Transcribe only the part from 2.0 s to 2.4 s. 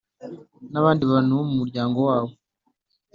wabo